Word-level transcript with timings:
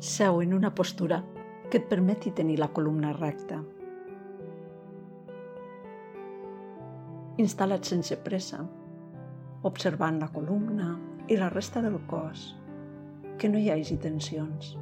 Seu 0.00 0.40
en 0.42 0.54
una 0.54 0.74
postura 0.74 1.24
que 1.70 1.80
et 1.80 1.88
permeti 1.90 2.30
tenir 2.30 2.58
la 2.60 2.70
columna 2.72 3.12
recta. 3.12 3.58
Instal·la't 7.38 7.86
sense 7.86 8.16
pressa, 8.24 8.64
observant 9.68 10.18
la 10.22 10.30
columna 10.34 10.92
i 11.28 11.36
la 11.38 11.50
resta 11.52 11.82
del 11.82 11.98
cos, 12.10 12.52
que 13.38 13.50
no 13.50 13.58
hi 13.58 13.70
hagi 13.74 13.98
tensions. 14.02 14.76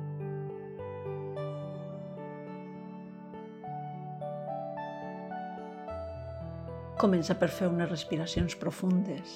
Comença 6.97 7.35
per 7.37 7.51
fer 7.53 7.67
unes 7.69 7.91
respiracions 7.91 8.55
profundes. 8.57 9.33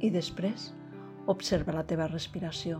I 0.00 0.08
després 0.14 0.70
observa 1.28 1.74
la 1.76 1.82
teva 1.84 2.06
respiració. 2.08 2.78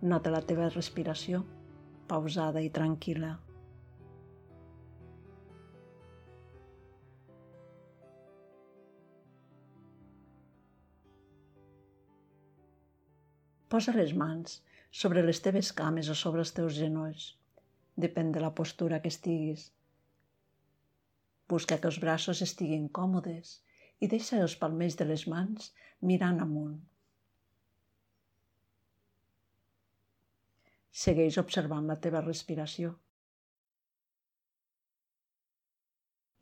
Nota 0.00 0.32
la 0.32 0.40
teva 0.48 0.70
respiració 0.72 1.42
pausada 2.08 2.64
i 2.64 2.72
tranquil·la. 2.72 3.36
Posa 13.68 13.92
les 14.00 14.16
mans 14.16 14.62
sobre 14.92 15.22
les 15.24 15.40
teves 15.40 15.72
cames 15.72 16.10
o 16.12 16.16
sobre 16.22 16.44
els 16.44 16.52
teus 16.52 16.76
genolls. 16.76 17.32
Depèn 18.04 18.32
de 18.32 18.40
la 18.44 18.52
postura 18.58 19.00
que 19.00 19.10
estiguis. 19.12 19.70
Busca 21.48 21.78
que 21.80 21.88
els 21.88 22.00
braços 22.04 22.42
estiguin 22.44 22.88
còmodes 23.00 23.58
i 24.04 24.08
deixa 24.12 24.40
els 24.44 24.56
palmells 24.60 24.98
de 25.00 25.08
les 25.08 25.24
mans 25.32 25.72
mirant 26.10 26.40
amunt. 26.44 26.78
Segueix 31.02 31.38
observant 31.40 31.88
la 31.88 31.96
teva 32.04 32.20
respiració. 32.24 32.92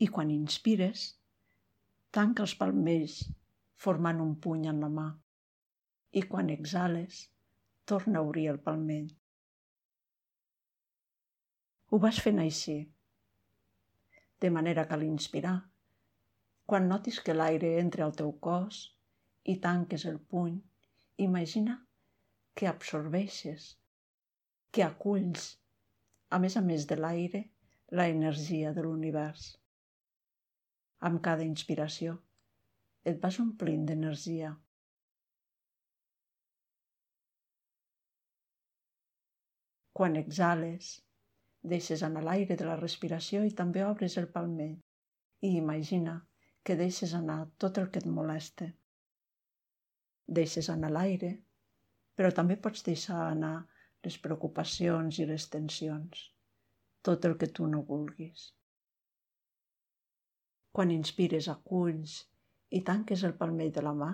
I 0.02 0.08
quan 0.10 0.30
inspires, 0.34 1.02
tanca 2.10 2.42
els 2.46 2.56
palmells 2.58 3.20
formant 3.84 4.22
un 4.24 4.32
puny 4.46 4.66
en 4.72 4.80
la 4.82 4.88
mà. 4.90 5.10
I 6.18 6.22
quan 6.30 6.50
exhales, 6.50 7.28
torna 7.92 8.20
a 8.20 8.28
obrir 8.28 8.46
el 8.52 8.60
palmell. 8.68 9.10
Ho 11.90 11.98
vas 12.04 12.22
fent 12.22 12.38
així, 12.38 12.78
de 14.44 14.50
manera 14.56 14.86
que 14.90 14.98
l'inspirar, 15.00 15.56
quan 16.70 16.86
notis 16.90 17.18
que 17.26 17.34
l'aire 17.34 17.70
entra 17.80 18.06
al 18.06 18.14
teu 18.20 18.30
cos 18.46 18.82
i 19.52 19.56
tanques 19.64 20.04
el 20.10 20.20
puny, 20.32 20.60
imagina 21.26 21.80
que 22.54 22.68
absorbeixes, 22.70 23.66
que 24.70 24.86
aculls, 24.86 25.48
a 26.30 26.38
més 26.38 26.56
a 26.60 26.62
més 26.62 26.86
de 26.86 26.98
l'aire, 27.00 27.42
la 27.90 28.06
energia 28.14 28.70
de 28.76 28.86
l'univers. 28.86 29.48
Amb 31.08 31.18
cada 31.26 31.42
inspiració 31.42 32.20
et 33.02 33.18
vas 33.24 33.40
omplint 33.42 33.86
d'energia. 33.88 34.52
Quan 40.00 40.14
exhales, 40.16 40.86
deixes 41.70 42.02
anar 42.06 42.22
l'aire 42.24 42.54
de 42.56 42.64
la 42.64 42.74
respiració 42.80 43.40
i 43.44 43.50
també 43.56 43.82
obres 43.84 44.14
el 44.20 44.28
palmell 44.36 44.78
i 45.44 45.48
imagina 45.56 46.14
que 46.64 46.76
deixes 46.78 47.10
anar 47.18 47.34
tot 47.64 47.80
el 47.82 47.90
que 47.92 48.00
et 48.00 48.06
molesta. 48.18 48.68
Deixes 50.38 50.70
anar 50.74 50.90
l'aire, 50.94 51.30
però 52.16 52.30
també 52.38 52.56
pots 52.66 52.86
deixar 52.86 53.18
anar 53.26 53.52
les 54.06 54.16
preocupacions 54.24 55.18
i 55.20 55.26
les 55.28 55.46
tensions, 55.56 56.22
tot 57.08 57.28
el 57.28 57.36
que 57.42 57.48
tu 57.58 57.68
no 57.72 57.82
vulguis. 57.90 58.46
Quan 60.72 60.94
inspires 60.94 61.50
aculls 61.54 62.14
i 62.70 62.80
tanques 62.88 63.26
el 63.28 63.36
palmell 63.42 63.74
de 63.76 63.84
la 63.84 63.92
mà, 64.00 64.08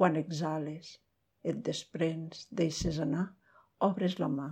quan 0.00 0.18
exhales, 0.24 0.96
et 1.44 1.62
desprens, 1.70 2.42
deixes 2.62 2.98
anar, 3.06 3.28
obres 3.90 4.18
la 4.24 4.30
mà. 4.34 4.48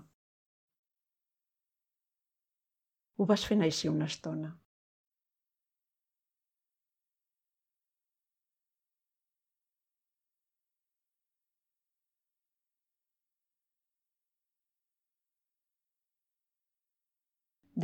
Ho 3.19 3.27
vas 3.27 3.45
fent 3.51 3.67
així 3.67 3.89
una 3.91 4.07
estona. 4.13 4.53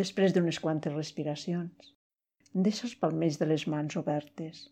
Després 0.05 0.33
d'unes 0.35 0.57
quantes 0.63 0.95
respiracions, 0.95 1.91
deixa 2.67 2.83
els 2.87 2.95
palmells 3.03 3.37
de 3.43 3.47
les 3.47 3.65
mans 3.75 3.95
obertes. 4.01 4.65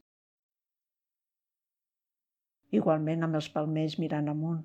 Igualment 2.78 3.22
amb 3.26 3.38
els 3.38 3.48
palmells 3.56 4.00
mirant 4.02 4.30
amunt. 4.32 4.64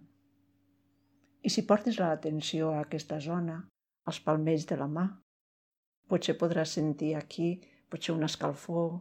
I 1.45 1.53
si 1.53 1.65
portes 1.71 1.99
l'atenció 2.01 2.71
a 2.73 2.81
aquesta 2.87 3.19
zona, 3.31 3.59
als 4.09 4.21
palmells 4.29 4.65
de 4.71 4.77
la 4.81 4.87
mà, 4.97 5.05
Potser 6.07 6.37
podràs 6.39 6.73
sentir 6.77 7.15
aquí, 7.19 7.47
potser 7.91 8.13
una 8.15 8.29
escalfor, 8.31 8.93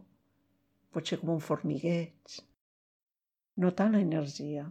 potser 0.91 1.19
com 1.21 1.29
un 1.37 1.43
formigueig. 1.43 2.41
Notar 3.63 3.87
la 3.93 4.01
energia. 4.03 4.65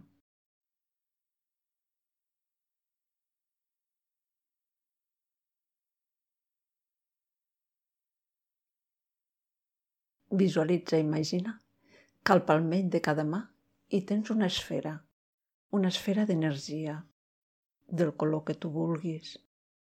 Visualitza, 10.29 10.97
imagina 11.01 11.55
que 12.23 12.33
al 12.33 12.43
palmell 12.45 12.89
de 12.93 12.99
cada 13.01 13.23
mà 13.23 13.39
hi 13.89 14.01
tens 14.11 14.29
una 14.33 14.49
esfera, 14.51 14.91
una 15.77 15.89
esfera 15.93 16.25
d'energia, 16.29 16.97
del 18.01 18.11
color 18.23 18.43
que 18.49 18.55
tu 18.61 18.69
vulguis, 18.69 19.37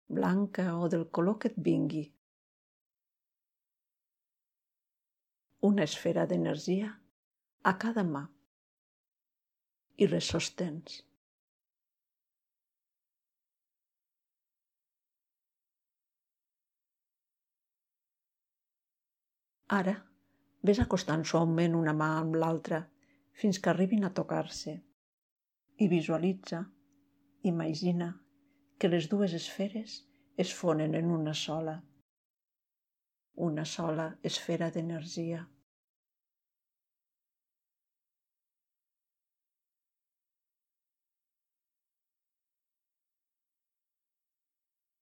blanca 0.08 0.66
o 0.76 0.88
del 0.96 1.06
color 1.08 1.38
que 1.38 1.52
et 1.52 1.56
vingui. 1.70 2.04
Una 5.66 5.84
esfera 5.88 6.26
d'energia 6.30 6.90
a 7.70 7.72
cada 7.84 8.02
mà 8.04 8.20
i 9.96 10.08
les 10.10 10.26
sostens. 10.34 10.98
Ara, 19.78 19.94
ves 20.68 20.82
acostant 20.84 21.24
suaument 21.30 21.78
una 21.78 21.96
mà 22.02 22.10
amb 22.18 22.36
l'altra 22.42 22.82
fins 23.40 23.58
que 23.62 23.72
arribin 23.72 24.04
a 24.04 24.12
tocar-se 24.20 24.76
i 25.84 25.88
visualitza, 25.88 26.60
imagina 27.54 28.10
que 28.78 28.92
les 28.92 29.08
dues 29.08 29.32
esferes 29.40 29.96
es 30.36 30.52
fonen 30.60 30.94
en 31.00 31.10
una 31.16 31.34
sola, 31.34 31.78
una 33.48 33.64
sola 33.64 34.06
esfera 34.22 34.70
d'energia. 34.70 35.44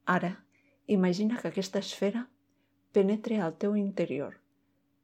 Ara, 0.04 0.44
imagina 0.86 1.38
que 1.38 1.48
aquesta 1.48 1.78
esfera 1.78 2.28
penetre 2.92 3.38
al 3.40 3.54
teu 3.56 3.76
interior, 3.76 4.40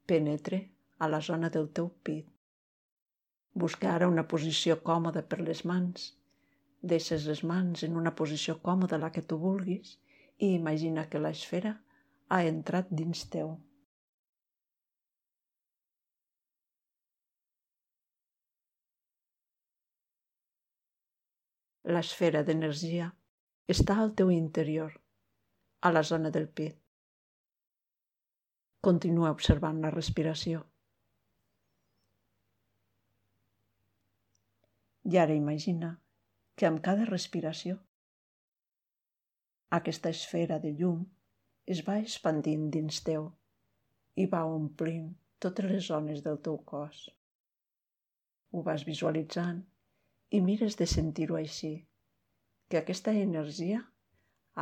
penetre 0.06 0.58
a 0.98 1.08
la 1.08 1.20
zona 1.20 1.48
del 1.48 1.68
teu 1.70 1.88
pit. 2.02 2.26
Busca 3.54 3.92
ara 3.94 4.08
una 4.08 4.26
posició 4.26 4.80
còmoda 4.82 5.22
per 5.22 5.38
les 5.40 5.64
mans. 5.64 6.14
Deixes 6.82 7.26
les 7.26 7.44
mans 7.44 7.84
en 7.86 7.96
una 7.96 8.14
posició 8.14 8.58
còmoda, 8.62 8.98
la 8.98 9.10
que 9.14 9.22
tu 9.22 9.38
vulguis, 9.38 9.98
i 10.38 10.52
imagina 10.54 11.06
que 11.08 11.22
l'esfera 11.22 11.76
ha 12.28 12.42
entrat 12.44 12.90
dins 12.90 13.24
teu. 13.30 13.54
L'esfera 21.88 22.42
d'energia 22.44 23.08
està 23.74 23.98
al 24.02 24.14
teu 24.20 24.30
interior, 24.34 24.94
a 25.80 25.92
la 25.92 26.02
zona 26.10 26.30
del 26.34 26.48
pit. 26.60 26.78
Continua 28.88 29.34
observant 29.34 29.82
la 29.82 29.90
respiració. 29.94 30.62
I 35.08 35.18
ara 35.24 35.34
imagina 35.34 35.92
que 36.56 36.66
amb 36.68 36.80
cada 36.84 37.04
respiració 37.08 37.78
Aquesta 39.76 40.08
esfera 40.14 40.56
de 40.60 40.70
llum 40.76 41.00
es 41.72 41.80
va 41.86 41.98
expandint 42.02 42.68
dins 42.76 43.02
teu 43.04 43.26
i 44.22 44.24
va 44.34 44.38
omplint 44.48 45.10
totes 45.44 45.66
les 45.72 45.88
zones 45.90 46.22
del 46.24 46.38
teu 46.46 46.56
cos. 46.70 47.02
Ho 48.52 48.62
vas 48.68 48.86
visualitzant 48.88 49.60
i 50.32 50.40
mires 50.46 50.78
de 50.80 50.86
sentir-ho 50.88 51.36
així, 51.36 51.74
que 52.68 52.78
aquesta 52.80 53.14
energia 53.16 53.80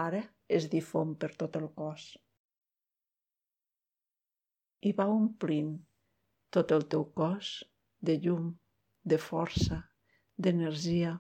ara 0.07 0.23
es 0.59 0.69
difon 0.71 1.15
per 1.21 1.33
tot 1.43 1.57
el 1.61 1.69
cos. 1.81 2.07
I 4.87 4.93
va 4.99 5.07
omplint 5.11 5.73
tot 6.55 6.73
el 6.77 6.87
teu 6.95 7.07
cos 7.21 7.53
de 8.09 8.15
llum, 8.23 8.51
de 9.13 9.19
força, 9.19 9.81
d'energia. 10.39 11.17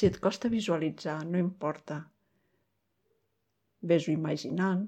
Si 0.00 0.08
et 0.08 0.16
costa 0.24 0.48
visualitzar, 0.48 1.18
no 1.28 1.36
importa. 1.42 1.98
Ves-ho 3.90 4.14
imaginant, 4.14 4.86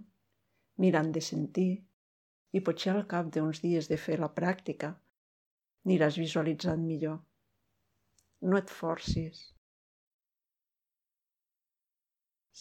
mirant 0.82 1.11
de 1.14 1.23
sentir, 1.25 1.70
i 2.56 2.61
potser 2.67 2.93
al 2.93 3.06
cap 3.12 3.31
d'uns 3.34 3.62
dies 3.64 3.88
de 3.90 3.99
fer 4.05 4.19
la 4.20 4.31
pràctica 4.38 4.93
aniràs 5.87 6.19
visualitzant 6.20 6.82
millor. 6.87 7.19
No 8.50 8.58
et 8.58 8.70
forcis. 8.81 9.40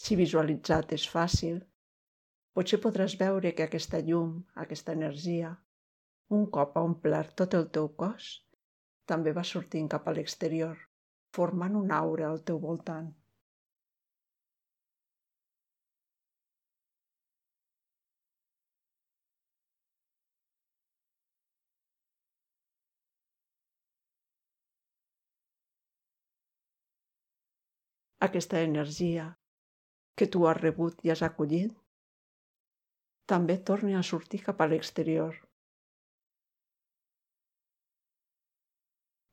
Si 0.02 0.18
visualitzat 0.20 0.94
és 0.98 1.08
fàcil, 1.16 1.60
potser 2.58 2.80
podràs 2.86 3.18
veure 3.20 3.52
que 3.58 3.68
aquesta 3.68 4.00
llum, 4.08 4.38
aquesta 4.66 4.96
energia, 4.98 5.52
un 6.38 6.48
cop 6.58 6.78
ha 6.78 6.86
omplert 6.88 7.36
tot 7.44 7.58
el 7.60 7.68
teu 7.78 7.90
cos, 8.04 8.32
també 9.12 9.34
va 9.38 9.44
sortint 9.54 9.90
cap 9.94 10.08
a 10.08 10.16
l'exterior, 10.18 10.78
formant 11.38 11.76
una 11.80 11.98
aura 12.06 12.30
al 12.30 12.42
teu 12.48 12.62
voltant. 12.66 13.12
Aquesta 28.26 28.60
energia 28.62 29.24
que 30.16 30.28
tu 30.34 30.44
has 30.48 30.58
rebut 30.58 31.00
i 31.08 31.10
has 31.10 31.24
acollit, 31.26 31.72
també 33.32 33.56
torni 33.70 33.96
a 33.98 34.04
sortir 34.04 34.42
cap 34.46 34.60
a 34.62 34.68
l'exterior. 34.70 35.38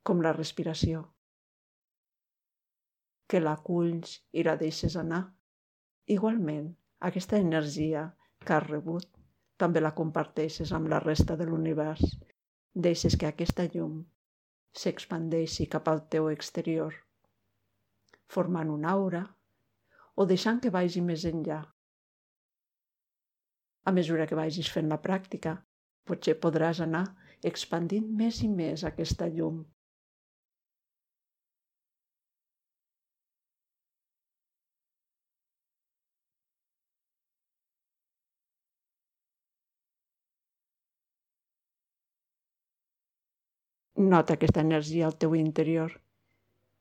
Com 0.09 0.23
la 0.25 0.31
respiració. 0.37 1.03
Que 3.29 3.41
l'aculls 3.43 4.15
i 4.33 4.45
la 4.47 4.55
deixes 4.61 4.95
anar. 5.01 5.21
Igualment, 6.15 6.71
aquesta 7.11 7.37
energia 7.37 8.07
que 8.45 8.55
has 8.55 8.65
rebut 8.65 9.05
també 9.61 9.83
la 9.83 9.93
comparteixes 9.99 10.71
amb 10.73 10.89
la 10.89 11.01
resta 11.03 11.37
de 11.37 11.45
l'univers. 11.45 12.01
Deixes 12.87 13.19
que 13.19 13.29
aquesta 13.29 13.67
llum 13.75 14.01
s'expandeixi 14.81 15.67
cap 15.75 15.87
al 15.91 16.01
teu 16.15 16.29
exterior, 16.31 16.95
formant 18.35 18.69
una 18.75 18.93
aura 18.97 19.23
o 20.19 20.25
deixant 20.29 20.59
que 20.63 20.71
vagi 20.75 21.01
més 21.09 21.25
enllà. 21.29 21.59
A 23.89 23.91
mesura 23.95 24.27
que 24.29 24.37
vagis 24.37 24.69
fent 24.75 24.89
la 24.91 24.99
pràctica, 25.05 25.55
potser 26.09 26.35
podràs 26.43 26.81
anar 26.85 27.05
expandint 27.51 28.07
més 28.21 28.41
i 28.45 28.49
més 28.61 28.83
aquesta 28.89 29.29
llum. 29.35 29.61
Nota 44.11 44.35
aquesta 44.37 44.61
energia 44.63 45.07
al 45.07 45.17
teu 45.23 45.33
interior 45.35 45.97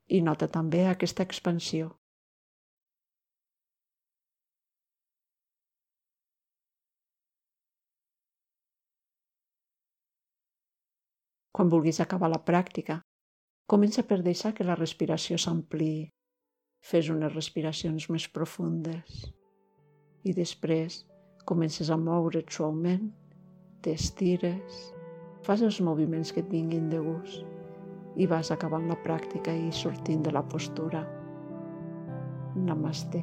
i 0.08 0.20
nota 0.24 0.48
també 0.48 0.84
aquesta 0.88 1.24
expansió. 1.26 1.90
Quan 11.52 11.72
vulguis 11.72 11.98
acabar 12.00 12.30
la 12.30 12.38
pràctica, 12.38 13.00
comença 13.66 14.04
per 14.06 14.20
deixar 14.22 14.52
que 14.54 14.64
la 14.64 14.78
respiració 14.78 15.38
s'ampliï. 15.42 16.06
Fes 16.88 17.08
unes 17.10 17.34
respiracions 17.34 18.06
més 18.14 18.28
profundes 18.30 19.24
i 20.22 20.34
després 20.36 21.00
comences 21.50 21.90
a 21.90 21.98
moure't 21.98 22.54
suaument, 22.54 23.10
t'estires, 23.82 24.80
fas 25.42 25.66
els 25.66 25.82
moviments 25.82 26.30
que 26.30 26.44
et 26.46 26.52
vinguin 26.54 26.86
de 26.92 27.02
gust 27.02 27.57
i 28.18 28.26
vas 28.26 28.50
acabant 28.50 28.88
la 28.90 28.98
pràctica 29.04 29.54
i 29.54 29.70
sortint 29.72 30.24
de 30.26 30.34
la 30.34 30.42
postura. 30.42 31.04
Namaste. 32.58 33.22